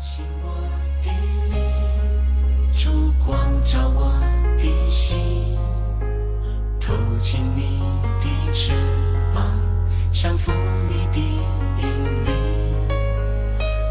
[0.00, 0.48] 醒我
[1.02, 1.10] 的
[1.50, 1.60] 灵，
[2.72, 4.12] 烛光照我
[4.56, 5.58] 的心，
[6.78, 7.80] 透进你
[8.20, 8.70] 的翅
[9.34, 9.42] 膀，
[10.12, 10.52] 降服
[10.88, 11.18] 你的
[11.80, 11.88] 引
[12.24, 12.32] 领，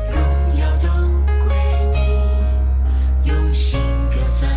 [0.09, 0.17] 荣
[0.57, 0.87] 耀都
[1.45, 1.53] 归
[1.91, 3.77] 你，用心
[4.09, 4.49] 歌赞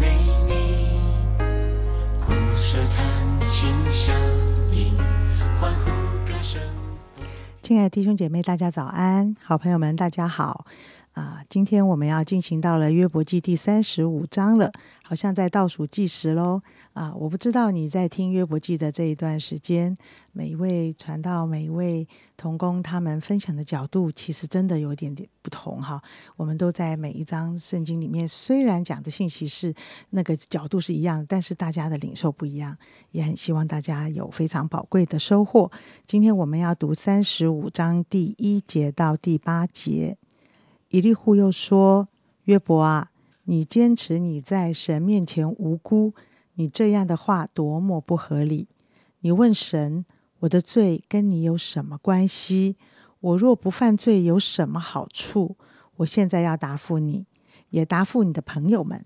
[0.00, 0.06] 美
[0.48, 0.98] 你，
[2.18, 4.33] 鼓瑟弹琴响。
[7.64, 9.34] 亲爱的弟兄姐妹，大家早安！
[9.42, 10.66] 好朋友们，大家好！
[11.14, 14.72] 啊，今天我们要进行到了约伯记第三十五章了，
[15.04, 16.60] 好像在倒数计时喽。
[16.92, 19.96] 啊，我不知道你在听约伯记的这一段时间，
[20.32, 26.02] 每一位传道、每一位童工他们分享的角度，其实真的有点点不同哈。
[26.34, 29.72] 我们都在每一章圣经里面，虽然讲的信息是
[30.10, 32.76] 那个角度是一样，但是大家的领受不一样，
[33.12, 35.70] 也很希望大家有非常宝贵的收获。
[36.06, 40.18] 今天我们要读三十五章第一节到第八节。
[40.94, 42.06] 以利户又说
[42.46, 43.10] ：“约伯啊，
[43.46, 46.14] 你坚持你在神面前无辜，
[46.54, 48.68] 你这样的话多么不合理！
[49.22, 50.04] 你问神，
[50.38, 52.76] 我的罪跟你有什么关系？
[53.18, 55.56] 我若不犯罪，有什么好处？
[55.96, 57.26] 我现在要答复你，
[57.70, 59.04] 也答复你的朋友们。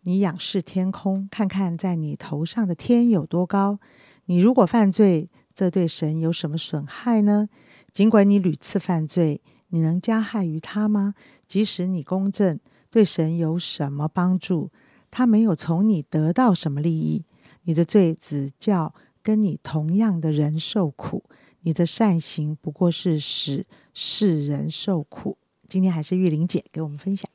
[0.00, 3.78] 你仰视天空，看看在你头上的天有多高。
[4.24, 7.48] 你如果犯罪，这对神有什么损害呢？
[7.92, 11.14] 尽管你屡次犯罪。”你能加害于他吗？
[11.46, 12.58] 即使你公正，
[12.90, 14.70] 对神有什么帮助？
[15.10, 17.24] 他没有从你得到什么利益。
[17.62, 21.24] 你的罪只叫跟你同样的人受苦，
[21.62, 25.36] 你的善行不过是使世人受苦。
[25.66, 27.30] 今天还是玉玲姐给我们分享。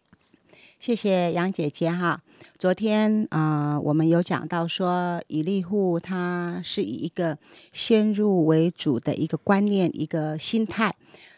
[0.80, 2.22] 谢谢杨姐姐哈。
[2.58, 7.38] 昨天啊、我们有讲到说，以利户他是以一个
[7.72, 10.96] 先入为主的一个观念、一个心态。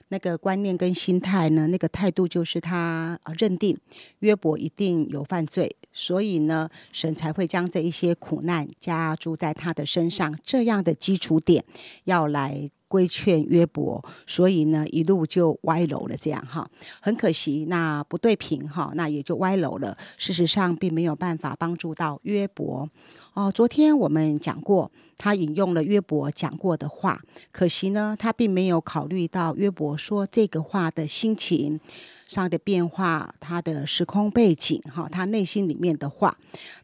[0.09, 3.77] 那个观念跟心态呢，那个态度就是他呃认定
[4.19, 11.65] 约伯一定有犯罪，所以呢，神才会将这一些苦难加诸在他的身上，这样的基础点
[12.03, 16.69] 要来规劝约伯，所以呢，一路就歪楼了，这样哈，
[17.01, 19.97] 很可惜，那不对平哈，那也就歪楼了。
[20.17, 22.87] 事实上，并没有办法帮助到约伯。
[23.35, 31.77] 哦，昨天我们讲过，他引用了约伯讲过的话，可惜呢，他并没有考虑到约伯说这个话的心情
[32.29, 36.37] 上的变化，他的时空背景哈，他内心里面的话。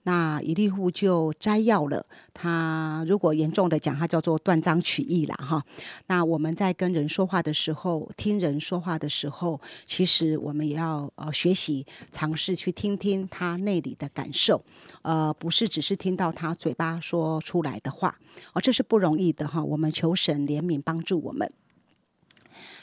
[0.03, 5.63] 那以利户就摘要了他，如果严重的讲，他叫做断章取义了哈。
[6.07, 14.61] 那我们在跟人说话的时候，听人说话的时候，其实我们也要呃学习尝试去听听他内里的感受，
[15.01, 18.17] 呃，不是只是听到他他嘴巴说出来的话，
[18.53, 19.63] 哦，这是不容易的哈。
[19.63, 21.51] 我们求神怜悯帮助我们。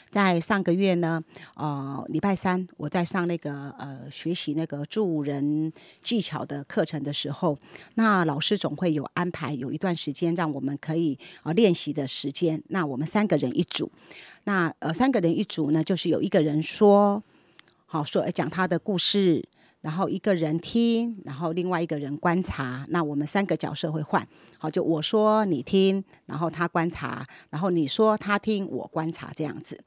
[0.09, 1.21] 在上个月呢，
[1.55, 5.71] 呃，礼拜三我在上那个呃学习那个助人
[6.01, 7.55] 技巧的课程的时候，
[7.95, 12.59] 那老师总会有安排有一段时间让我们可以呃练习的时间。
[12.69, 13.91] 那我们三个人一组，
[14.45, 17.21] 那呃三个人一组呢，就是有一个人说，
[17.85, 19.45] 好说讲他的故事。
[19.81, 22.85] 然后一个人听，然后另外一个人观察。
[22.89, 29.81] 那我们三个角色会换，好，就我说你听，然后他观察，然后你说他听，我观察这样子。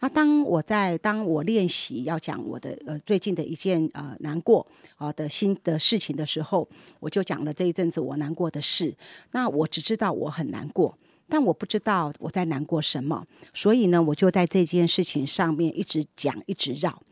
[0.00, 4.66] 那当我在当我练习要讲我的呃最近的一件呃难过
[4.96, 6.68] 啊的新的事情的时候，
[7.00, 8.94] 我就讲了这一阵子我难过的事。
[9.32, 10.96] 那我只知道我很难过。
[11.28, 13.24] 但我不知道我在难过什么，
[13.54, 17.02] 所以呢，我就在这件事情上面一直讲，一直绕。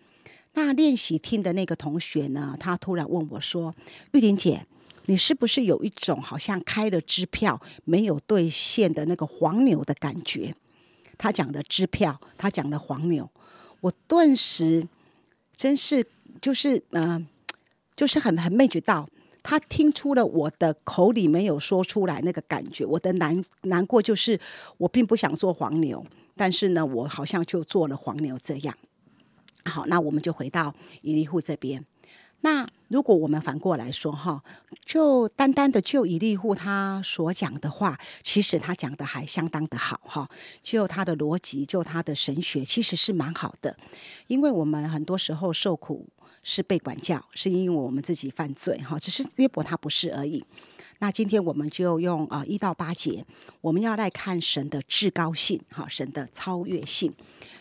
[0.55, 3.75] 那练习听的那个同学呢，他突然问我说
[4.13, 4.67] ：“玉玲姐，
[5.07, 10.55] 你是不是有一种好像开了支票没有兑现的那个黄牛的感觉？”
[11.17, 13.31] 他讲的支票，他讲的黄牛，
[13.81, 14.87] 我顿时
[15.55, 16.05] 真是
[16.41, 17.27] 就是嗯、
[17.95, 19.09] 就是很很没觉到。
[19.43, 24.39] 他听出了我的口里没有说出来那个感觉，我的难难过就是
[24.77, 26.05] 我并不想做黄牛，
[26.37, 28.77] 但是呢，我好像就做了黄牛这样。
[29.65, 31.85] 好，那我们就回到以利户这边。
[32.43, 34.43] 那如果我们反过来说哈，
[34.87, 40.27] 就单单的就以利户他所讲的话，其实他讲的还相当的好哈。
[40.63, 43.77] 就他的逻辑，就他的神学，其实是蛮好的。
[44.27, 46.09] 因为我们很多时候受苦
[46.43, 48.99] 是被管教，是因为我们自己犯罪哈。
[48.99, 50.43] 只是约伯他不是而已。
[51.01, 53.25] 那今天我们就用啊一到八节，
[53.63, 57.13] 我们要来看神的至高性，哈，神的超越性。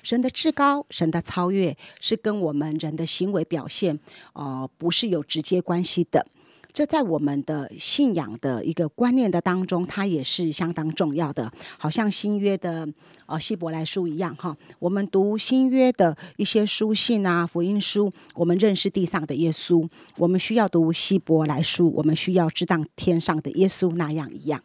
[0.04, 3.98] 神的至高，神的超越，是跟我们人的行为表现，
[4.34, 6.26] 呃，不是有直接关系的。
[6.72, 11.52] 这在我们的信仰的一个观念的当中，它也是相当重要的。
[11.78, 12.88] 好像新约的
[13.26, 19.88] 呃希伯来书一样哈，我们读新约的一些书信啊、福音书，我们认识地上的耶稣；
[20.18, 24.62] 我们需要读希伯来书，我们需要知道天上的耶稣那样一样。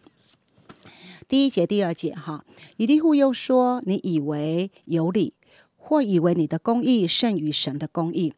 [1.27, 2.45] 第一节、第二节哈，
[2.77, 5.33] 以利户又说：“你以为有理，
[5.79, 8.35] 或以为你的公义胜于神的公义。”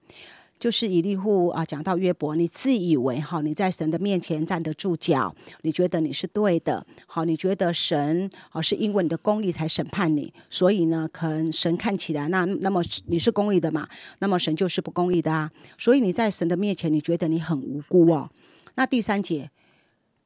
[0.59, 13.87] 就是以利户啊，讲到约伯，你自以为哈，你在神的面前站得住脚，你觉得你是对的，好，你觉得神啊是因为你的公义才审判你，所以呢，可能神看起来那那么你是公义的嘛，
[14.21, 18.31] 那么神就是不公义的啊，所以你在神的面前，你觉得你很无辜哦。
[18.77, 19.51] 那第三节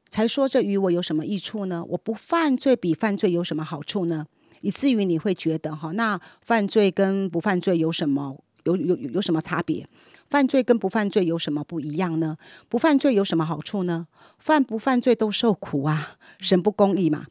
[0.09, 1.83] 才说这与我有什么益处呢？
[1.89, 4.25] 我不犯罪比犯罪有什么好处呢？
[4.61, 9.85] 以至于你会觉得哈，那犯罪跟不犯罪有什么有有有什么差别？
[10.31, 12.37] 犯罪跟不犯罪有什么不一样呢？
[12.69, 14.07] 不犯罪有什么好处呢？
[14.39, 17.25] 犯不犯罪都受苦啊，神不公义嘛。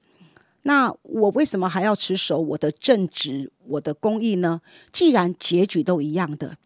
[0.64, 4.61] 那我为什么还要持守我的正直、我的公义呢？
[4.93, 6.58] 既然结局都一样的，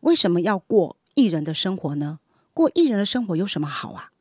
[0.00, 2.20] 为什么要过艺人的生活呢？
[2.54, 4.12] 过艺人的生活有什么好啊？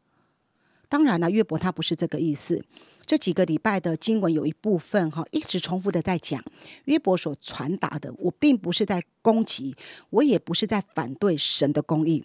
[0.89, 2.65] 当然了，约伯他不是这个意思。
[3.05, 6.43] 这几个礼拜的经文有一部分哈，一直重复的在讲
[6.85, 8.11] 约伯所传达的。
[8.17, 9.75] 我并不是在攻击，
[10.09, 12.23] 我也不是在反对神的公义。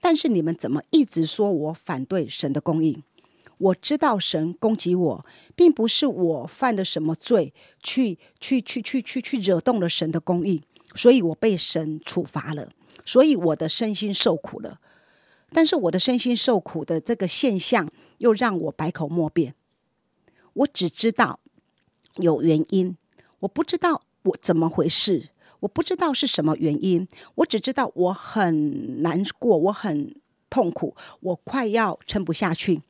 [0.00, 3.02] 但是你们怎么一直说我反对神的公义？
[3.58, 10.62] 我知道神攻击我，并不是我犯了什么罪，去去去去去去惹动了神的公义，
[10.94, 12.70] 所以我被神处罚了，
[13.04, 14.80] 所以我的身心受苦了。
[15.52, 19.54] 但是我的身心受苦的这个现象，又让我百口莫辩。
[20.54, 21.40] 我只知道
[22.16, 22.96] 有原因，
[23.40, 25.30] 我不知道我怎么回事，
[25.60, 27.06] 我不知道是什么原因，
[27.36, 30.14] 我只知道我很难过，我很
[30.48, 32.82] 痛苦，我快要撑不下去，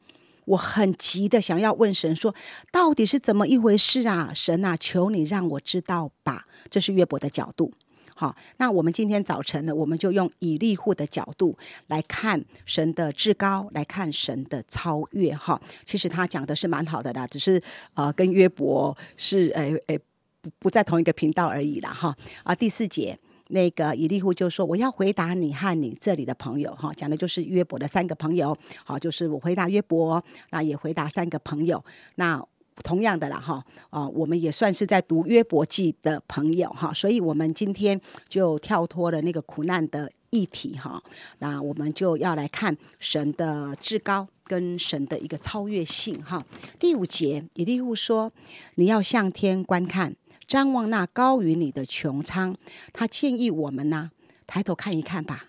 [0.46, 2.34] 我很急的想要问神说，
[2.72, 4.32] 到底是怎么一回事啊？
[4.34, 6.46] 神啊，求你让我知道吧。
[6.68, 7.72] 这是约伯的角度。
[8.20, 11.56] 好，那我们今天早晨呢，我们就用以利户的角度
[11.86, 15.34] 来看神的至高，来看神的超越。
[15.34, 17.58] 哈，其实他讲的是蛮好的啦，只是
[17.94, 19.98] 呃，跟约伯是诶诶
[20.42, 21.88] 不不在同一个频道而已啦。
[21.94, 22.14] 哈，
[22.44, 23.18] 啊，第四节
[23.48, 28.54] 那个以利户就说：“我要回答你和你这里的朋友。”哈，讲的就是约伯的三个朋友。
[28.84, 31.82] 好，就是我回答约伯，那也回答三个朋友。
[32.16, 32.46] 那
[32.82, 41.02] 同样的啦，哈啊，我们也算是在读约伯记的朋友哈，所以我们今天就跳脱了那个苦难的议题哈，
[41.38, 46.44] 那我们就要来看神的至高跟神的一个超越性哈。
[46.78, 48.32] 第五节，以利户说
[48.76, 50.14] ：“你要向天观看，
[50.46, 52.56] 张望那高于你的穹苍。”
[52.92, 54.10] 他建议我们呢，
[54.46, 55.46] 抬头看一看吧，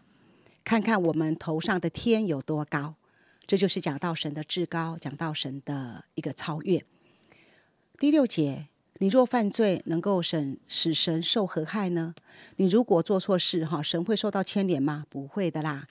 [0.63, 2.95] 看看我们头上的天有多高。
[3.47, 6.83] 这就是讲到神的至高，讲到神的一个超越。
[8.01, 8.65] 第六节，
[8.97, 12.15] 你若犯罪，能够神使神受何害呢？
[12.55, 15.05] 你如果做错事，哈，神会受到牵连吗？
[15.07, 15.85] 不会的啦。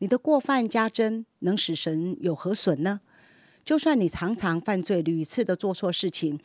[0.00, 3.00] 你的过犯加增，能使神有何损呢？
[3.64, 6.38] 就算你常常犯罪，屡次的做错事情，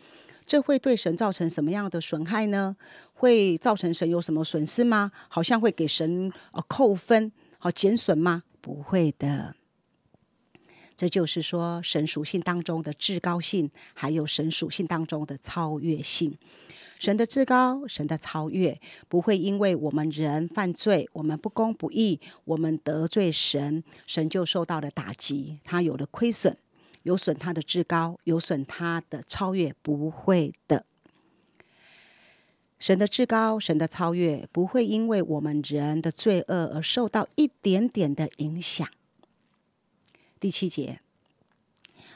[0.45, 2.77] 这会对神造成什么样的损害呢？
[3.11, 5.11] 会造成神有什么损失吗？
[5.27, 8.43] 好像会给神呃扣分，好减损吗？
[8.61, 9.55] 不会的。
[11.01, 16.37] 这就是说，神属性当中的至高性，还有神属性当中的超越性。
[16.99, 26.55] 神的至高，神的超越，不会因为我们人犯罪，我们不公不义，我们得罪神，神就受到了打击，他有了亏损，
[27.01, 30.85] 有损他的至高，有损他的超越，不会的。
[32.77, 38.87] 神的至高，神的超越，不会因为我们人的罪恶而受到一点点的影响。
[40.41, 40.99] 第七节，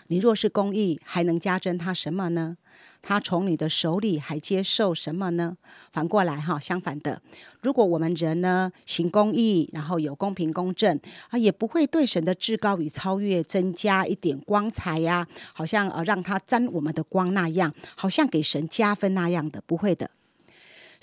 [0.08, 2.58] 你若是公义，还能加增他什么呢？
[3.03, 5.55] 他从你的手里还接受什么呢？
[5.91, 7.22] 反过来哈，相反的，
[7.62, 20.10] 如果我们人呢行公义，然后有公平公正啊，也不会对神的至高与超越增加一点光彩呀，好像呃让他沾我们的光那样，好像给神加分那样的，不会的。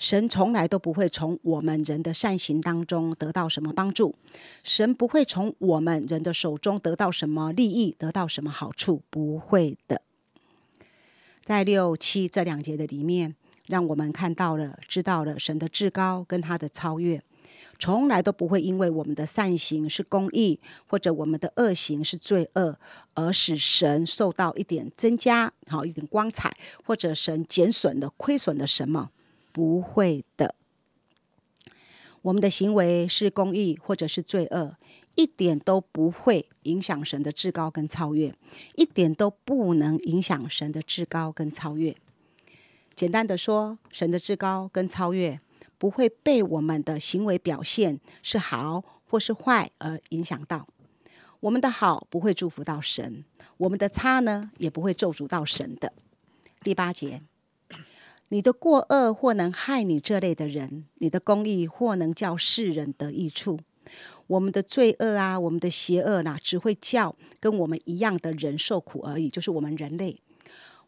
[0.03, 4.13] 神从来都不会从我们人的善行当中得到什么帮助，
[4.61, 10.01] 神不会从我们人的手中得到什么利益，得到什么好处，不会的。
[11.45, 13.33] 在六七这两节的里面，
[13.67, 17.21] 让我们看到了、知道了神的至高跟他的超越，
[17.79, 22.77] 从来都不会因为我们的善行是公义，或者我们的恶行是罪恶，
[23.13, 29.09] 而使神受到一点增加，好一点光彩，或者神减损的、亏损的什么。
[29.53, 30.53] 不会的，
[32.23, 34.75] 我们的行为是公义或者是罪恶，
[35.15, 38.33] 一点都不会影响神的至高跟超越，
[38.75, 41.95] 一点都不能影响神的至高跟超越。
[42.95, 45.39] 简单的说，神的至高跟超越
[45.77, 50.67] 不会被我们的行为表现是好或是坏而影响到。
[51.39, 53.23] 我们的好不会祝福到神，
[53.57, 55.91] 我们的差呢也不会咒诅到神的。
[56.63, 57.21] 第八节，
[58.33, 63.59] 你的过恶或能害你这类的人，你的公义或能叫世人得益处。
[64.25, 70.19] 我们的罪恶啊，我们的邪恶呢，只会叫跟我们一样的人受苦而已，就是我们人类。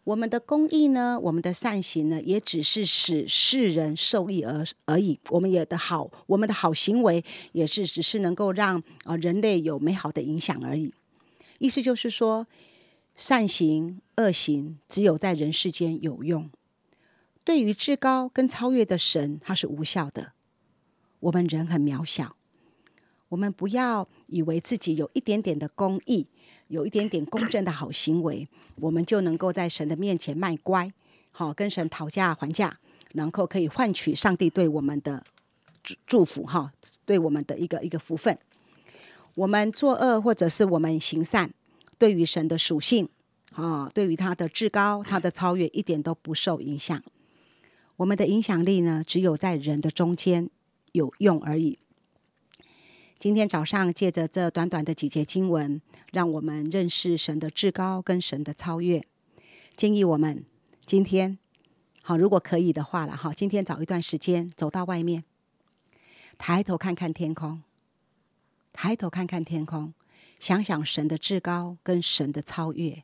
[0.05, 5.19] 我们的公义呢，我们的善行呢，也只是使世人受益而而已。
[5.29, 10.91] 我们也的好，我们的好行为也是只是能够让啊人类有美好的影响而已。
[11.59, 12.47] 意思就是说，
[13.13, 16.49] 善行恶行只有在人世间有用，
[17.45, 20.33] 对于至高跟超越的神，它是无效的。
[21.21, 22.35] 我们人很渺小。
[23.29, 26.27] 我们不要以为自己有一点点的公义，
[26.67, 28.47] 有一点点公正的好行为，
[28.77, 30.91] 我们就能够在神的面前卖乖，
[31.31, 32.79] 好跟神讨价还价，
[33.13, 35.23] 然后可以换取上帝对我们的
[35.83, 36.71] 祝祝福，哈，
[37.05, 38.37] 对我们的一个一个福分。
[39.35, 41.51] 我们作恶或者是我们行善，
[41.97, 43.09] 对于神的属性，
[43.53, 47.01] 啊，对于他的至高、他的超越，一点都不受影响。
[47.97, 50.49] 我们的影响力呢，只有在人的中间
[50.91, 51.79] 有用而已。
[53.17, 59.01] 今天早上借着这短短的几节经文，让我们认识神的至高跟神的超越。
[59.77, 60.43] 建议我们
[60.85, 61.37] 今天
[62.01, 65.23] 好，如果可以的话了哈，今天找一段时间走到外面，
[66.37, 67.63] 抬头看看天空，
[68.73, 69.93] 抬头看看天空，
[70.37, 73.01] 想想神的至高跟神的超越。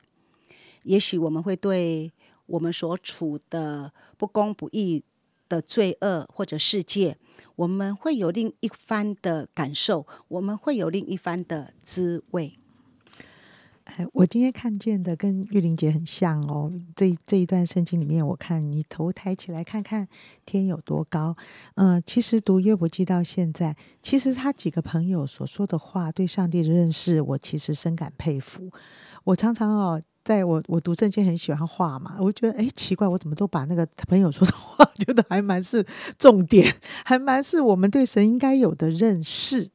[0.83, 2.11] 也许我们会对
[2.51, 5.03] 我们所处的不公不义。
[5.51, 7.17] 的罪恶或者世界，
[7.57, 12.57] 我们会有另一番的感受，我们会有另一番的滋味。
[13.83, 16.71] 哎，我今天看见的跟玉玲姐很像哦。
[16.95, 20.07] 这这一段圣经里面，我看你头抬起来看看
[20.45, 21.35] 天有多高。
[21.75, 28.71] 嗯，其实读约伯记到现在，其实他几个朋友所说的话，对上帝的认识，我其实深感佩服。
[29.25, 30.01] 我常常哦。
[30.23, 35.85] 在我我读圣经很喜欢画嘛，我觉得哎奇怪，我怎么都把那个朋友说的话 觉得还蛮是
[36.17, 39.71] 重点，还蛮是我们对神应该有的认识。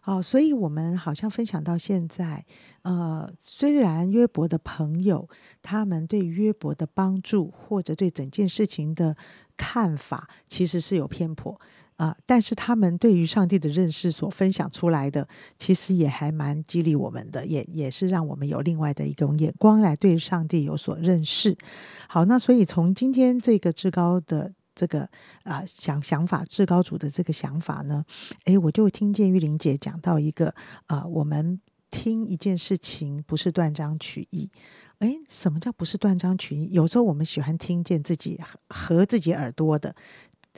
[0.00, 2.46] 好，所以我们好像分享到现在，
[2.82, 5.28] 呃，虽然约伯的朋友
[5.60, 9.16] 他们对约伯的帮助或者对整件事情的
[9.56, 11.60] 看法其实是有偏颇。
[11.98, 12.16] 啊！
[12.24, 15.26] 但是他们对于上帝的认识所分享出来的，
[15.58, 21.58] 其实也还蛮激励我们的，也也是让我们有另外的一种眼光来对上帝有所认识。
[22.08, 25.08] 好，那所以从今天这个至高的这个
[25.42, 28.04] 啊想想法，至高主的这个想法呢，
[28.44, 30.54] 诶，我就听见玉玲姐讲到一个
[30.86, 34.48] 啊，我们听一件事情不是断章取义。
[35.00, 36.68] 诶，什么叫不是断章取义？
[36.72, 39.94] 有时候我们喜欢听见自己合自己耳朵的。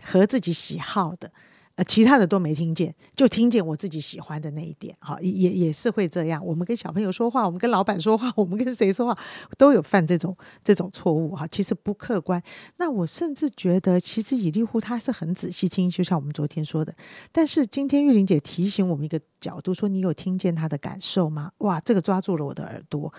[0.03, 1.31] 和自己喜好的，
[1.77, 6.45] 呃，其他的都没听见，就听见我自己喜欢的那一点，哈，也也是会这样。
[6.45, 9.19] 我们跟小朋友说话，我们跟老板说话， 我们跟谁说话，
[9.57, 12.43] 都有犯这种这种错误，哈，其实不客观。
[12.77, 16.95] 那我甚至觉得，其实以利户他是很仔细听，就像我们昨天说的。
[17.33, 21.53] 但是今天玉玲姐提醒我们一个角度，说你有听见他的感受吗？
[21.59, 23.13] 哇，这个抓住了我的耳朵。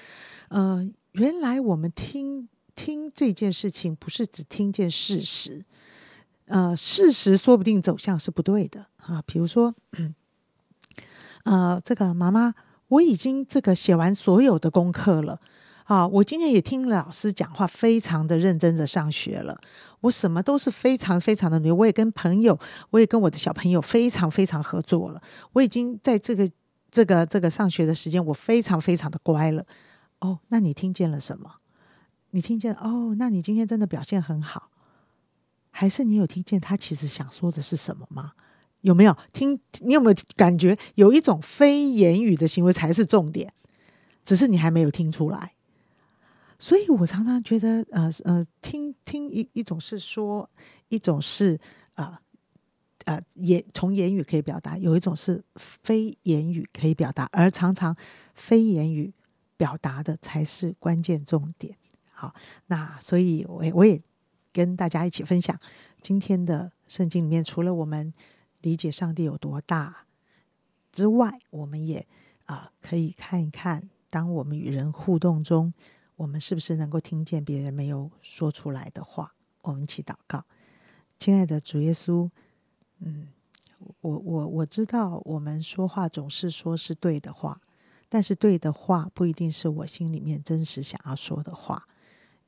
[0.50, 5.64] 呃，原来我们听听这件事情，不是只听见事实。
[6.52, 9.24] 呃，事实说不定走向是不对的啊。
[9.26, 9.74] 比如说，
[11.44, 12.54] 呃，这个妈妈，
[12.90, 15.40] 我已经这个写完所有的功课了
[15.86, 16.06] 啊。
[16.06, 19.58] 我今天也听老师讲话，非常的认真的上学了。
[20.02, 21.72] 我什么都是非常非常的努力。
[21.72, 25.22] 我也跟朋友，我也跟我的小朋友非常非常合作了。
[25.54, 26.50] 我已经在这个
[26.92, 29.66] 这个这个上学的时间，我非常非常的乖了。
[30.20, 31.56] 哦，那你听见了什么？
[32.32, 33.16] 你听见哦？
[33.18, 34.71] 那你今天真的表现很好。
[35.82, 38.34] 还是你有听见他其实想说的是什么吗？
[38.82, 39.60] 有没有听？
[39.80, 43.52] 你有没有感觉有一种非言语的行为才是重点？
[44.24, 45.54] 只是你还没有听出来。
[46.60, 50.48] 所以我常常觉得，呃呃，听听一一种是说，
[50.90, 51.60] 一种是
[51.96, 52.22] 啊
[53.06, 57.98] 啊言从言语可以表达，有一种是非言语可以表达，而常常
[58.36, 59.12] 非言语
[59.58, 61.76] 表达的才是关键重点。
[62.12, 62.36] 好，
[62.68, 64.00] 那所以我也我也。
[64.52, 65.60] 跟大家一起分享。
[66.02, 68.14] 今天的圣经里面，除了我们
[68.62, 70.06] 理解上帝有多大
[70.92, 72.08] 之外，我们也
[72.46, 75.74] 啊可以看一看，当我们与人互动中，
[76.16, 79.34] 我们是不是能够听见别人没有说出来的话？
[79.62, 80.44] 我们一起祷告，
[81.20, 82.30] 亲爱的主耶稣，
[83.00, 83.28] 嗯，
[84.02, 87.62] 我我我知道我们说话总是说是对的话，
[88.10, 91.88] 但是对的话不一定是我心里面真实想要说的话，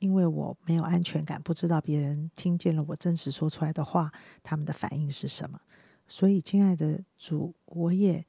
[0.03, 4.11] 因为我没有安全感，不知道别人听见了我真实说出来的话，
[4.43, 5.57] 他们的反应是什么。
[6.09, 8.25] 所以，亲爱的主，我也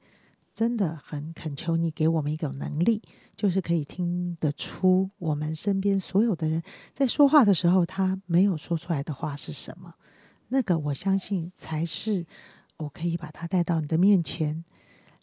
[0.53, 3.01] 真的很恳求你给我们一个能力，
[3.35, 6.63] 就是可以听得出我们身边所有的人
[6.93, 9.95] 在说话的时候，他没有说出来的话是什么。
[10.47, 12.25] 那个，我相信才是
[12.77, 14.63] 我可以把他带到你的面前，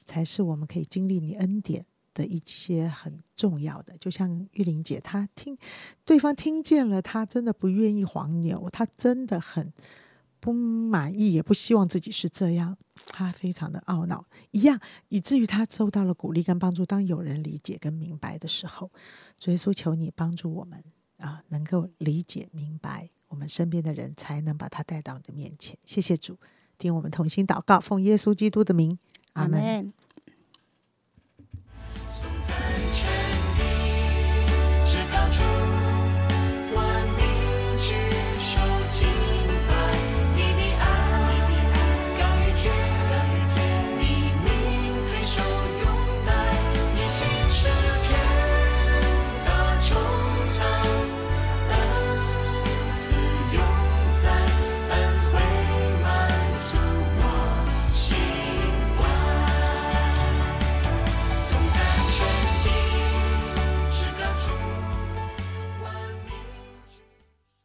[0.04, 3.96] 才是我们可以经历你恩典的一些很重要的。
[3.98, 5.56] 就像玉玲姐，她听
[6.04, 9.72] 对方听见了，她真的不愿意黄牛，她真的很。
[10.44, 12.76] 不满意，也不希望自己是这样，
[13.12, 14.76] 他非常的懊恼，一样，
[15.06, 16.84] 以至于他受到了鼓励跟帮助。
[16.84, 18.90] 当有人理解跟明白的时候，
[19.44, 20.82] 耶稣求你帮助我们
[21.18, 25.78] 啊，能够理解明白，我们身边的人才能把他带到你的面前。
[25.84, 26.36] 谢谢主，
[26.76, 28.98] 听我们同心祷告，奉耶稣基督的名，
[29.34, 29.92] 阿门。